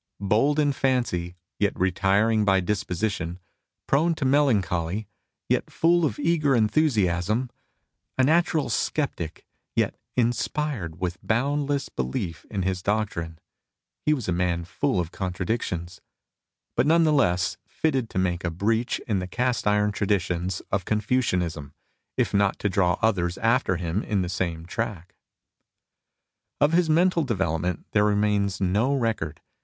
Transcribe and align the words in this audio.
Bold 0.19 0.57
in 0.57 0.71
fancy 0.73 1.35
yet 1.59 1.79
retiring 1.79 2.43
by 2.43 2.59
dis 2.59 2.83
position, 2.83 3.37
prone 3.85 4.15
to 4.15 4.25
melancholy 4.25 5.07
yet 5.47 5.69
full 5.71 6.05
of 6.05 6.17
eager 6.17 6.55
enthusiasm, 6.55 7.51
a 8.17 8.23
natural 8.23 8.67
sceptic 8.71 9.45
yet 9.75 9.95
inspired 10.17 10.99
with 10.99 11.19
boundless 11.21 11.87
belief 11.89 12.47
in 12.49 12.63
his 12.63 12.81
doctrine, 12.81 13.37
he 14.03 14.11
was 14.15 14.27
a 14.27 14.31
man 14.31 14.65
full 14.65 14.99
of 14.99 15.11
contradictions, 15.11 16.01
but 16.75 16.87
none 16.87 17.03
the 17.03 17.13
less 17.13 17.57
fitted 17.67 18.09
to 18.09 18.17
make 18.17 18.43
a 18.43 18.49
breach 18.49 18.97
in 19.07 19.19
the 19.19 19.27
cast 19.27 19.67
iron 19.67 19.91
traditions 19.91 20.61
of 20.71 20.83
Confucianism, 20.83 21.75
if 22.17 22.33
not 22.33 22.57
to 22.57 22.69
draw 22.69 22.97
others 23.03 23.37
after 23.37 23.77
him 23.77 24.01
in 24.01 24.23
the 24.23 24.29
same 24.29 24.65
track. 24.65 25.13
Of 26.59 26.71
his 26.73 26.89
mental 26.89 27.23
development 27.23 27.85
there 27.91 28.03
remains 28.05 28.59
no 28.59 28.95
record. 28.95 29.41